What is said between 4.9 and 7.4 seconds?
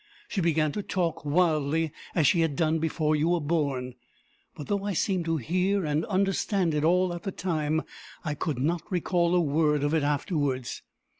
seemed to hear and understand it all at the